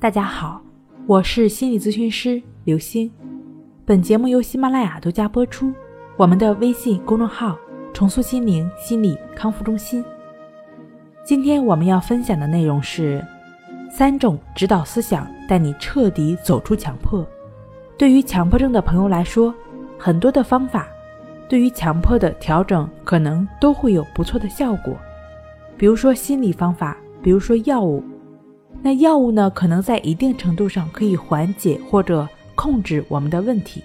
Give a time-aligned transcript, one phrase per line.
[0.00, 0.62] 大家好，
[1.06, 3.12] 我是心理咨询师刘星。
[3.84, 5.70] 本节目由喜马拉雅独家播出。
[6.16, 7.54] 我们的微信公众号
[7.92, 10.02] “重塑心灵心理康复中心”。
[11.22, 13.22] 今天我们要分享的内容是
[13.90, 17.22] 三种指导思想，带你彻底走出强迫。
[17.98, 19.54] 对于强迫症的朋友来说，
[19.98, 20.88] 很多的方法
[21.46, 24.96] 对于强迫的调整可能都会有不错的效果，
[25.76, 28.02] 比如说心理方法，比如说药物。
[28.82, 33.82] 那药物呢，可能在一定程度上可以缓解或者控制我们的问题，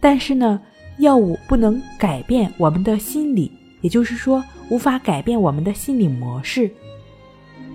[0.00, 0.60] 但是呢，
[0.98, 6.68] 药物不能改变我们的心理，也就是说，无法改变我们的心理模式。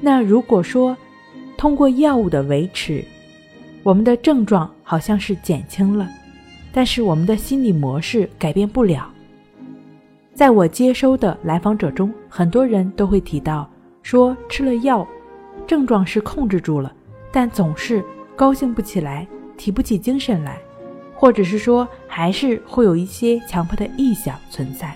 [0.02, 0.95] 那如果说
[1.58, 3.03] 通过药物的维持，
[3.81, 6.09] 我们的症状好像是减轻了，
[6.73, 9.09] 但是我们的心理模式改变不了。
[10.34, 13.70] 在我接收的来访者中，很多人都会提到
[14.02, 15.08] 说吃了药。
[15.67, 16.93] 症状是控制住了，
[17.31, 18.03] 但总是
[18.35, 20.59] 高兴不起来，提不起精神来，
[21.16, 24.95] 或者是说还是会有一些强迫的意想存在。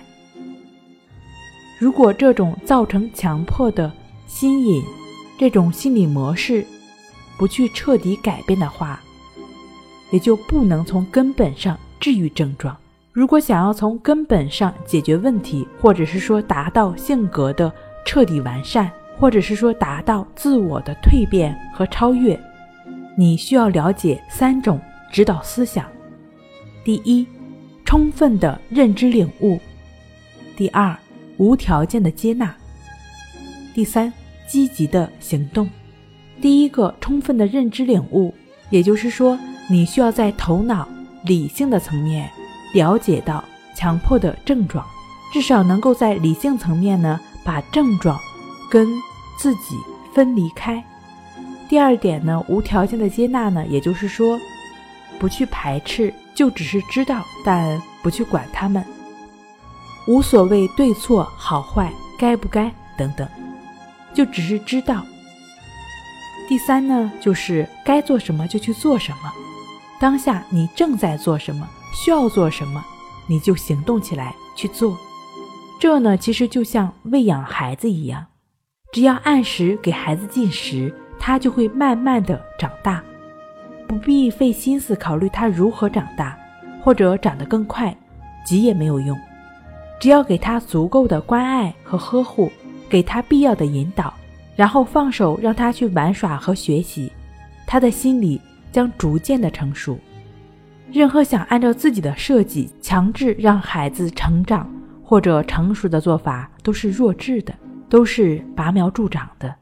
[1.78, 3.90] 如果这种造成强迫的
[4.26, 4.82] 心瘾，
[5.38, 6.66] 这种心理模式
[7.38, 9.00] 不去彻底改变的话，
[10.10, 12.76] 也就不能从根本上治愈症状。
[13.12, 17.72] 如果想要从根本上解决问题，或者是说达到性格的
[18.04, 18.90] 彻底完善。
[19.18, 22.38] 或者是说达到自我的蜕变和超越，
[23.16, 24.80] 你需要了解三种
[25.10, 25.84] 指导思想：
[26.84, 27.26] 第一，
[27.84, 29.58] 充分的认知领悟；
[30.56, 30.96] 第二，
[31.36, 32.46] 无条件的接纳；
[33.74, 34.12] 第三，
[34.46, 35.68] 积极的行动。
[36.40, 38.32] 第一个，充分的认知领悟，
[38.70, 39.36] 也就是说，
[39.68, 40.88] 你需要在头脑
[41.24, 42.30] 理性的层面
[42.72, 43.42] 了解到
[43.74, 44.86] 强迫的症状，
[45.32, 48.16] 至少能够在理性层面呢把症状
[48.70, 48.88] 跟
[49.36, 49.76] 自己
[50.12, 50.82] 分离开。
[51.68, 54.38] 第二点呢，无条件的接纳呢，也就是说，
[55.18, 58.84] 不去排斥，就只是知道，但不去管他们，
[60.06, 63.28] 无所谓对错好坏该不该等等，
[64.14, 65.04] 就只是知道。
[66.48, 69.30] 第三呢，就是该做什么就去做什么，
[70.00, 72.82] 当下你正在做什么，需要做什么，
[73.26, 74.96] 你就行动起来去做。
[75.78, 78.24] 这呢，其实就像喂养孩子一样。
[78.90, 83.02] 只要按时给孩子进食，他就会慢慢的长大，
[83.86, 86.38] 不必费心思考虑他如何长大，
[86.82, 87.94] 或者长得更快，
[88.46, 89.16] 急也没有用。
[90.00, 92.50] 只要给他足够的关爱和呵护，
[92.88, 94.14] 给他必要的引导，
[94.56, 97.12] 然后放手让他去玩耍和学习，
[97.66, 98.40] 他的心理
[98.72, 99.98] 将逐渐的成熟。
[100.90, 104.66] 任何想按照自己的设计强制让孩子成长
[105.04, 107.52] 或者成熟的做法，都是弱智的。
[107.88, 109.54] 都是拔苗助长的。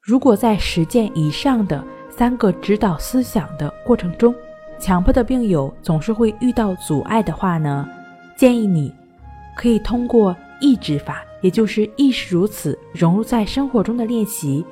[0.00, 4.34] 如果在实践以上的三个指导思想的过程中，
[4.78, 7.88] 强迫的病友总是会遇到阻碍的话呢，
[8.36, 8.92] 建议你
[9.56, 14.64] 可以通过抑制法，也就是意识如此融入在生活中的练习，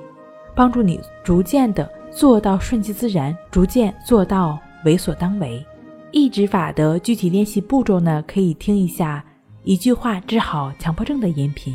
[0.54, 5.64] 帮助你逐渐的做到顺其自然，逐渐做到为所当为。
[6.12, 9.22] 抑制法的具体练习步骤呢，可以听一下
[9.64, 11.74] 一句话治好强迫症的音频。